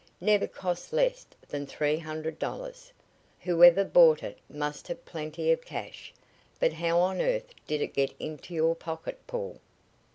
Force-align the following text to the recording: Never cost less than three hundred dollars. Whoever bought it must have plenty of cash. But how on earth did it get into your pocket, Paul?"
Never 0.19 0.47
cost 0.47 0.93
less 0.93 1.27
than 1.47 1.67
three 1.67 1.99
hundred 1.99 2.39
dollars. 2.39 2.91
Whoever 3.41 3.85
bought 3.85 4.23
it 4.23 4.39
must 4.49 4.87
have 4.87 5.05
plenty 5.05 5.51
of 5.51 5.61
cash. 5.63 6.11
But 6.59 6.73
how 6.73 6.97
on 6.97 7.21
earth 7.21 7.53
did 7.67 7.83
it 7.83 7.93
get 7.93 8.15
into 8.19 8.55
your 8.55 8.73
pocket, 8.73 9.19
Paul?" 9.27 9.59